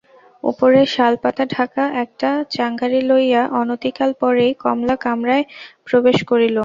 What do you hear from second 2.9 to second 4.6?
লইয়া অনতিকাল পরেই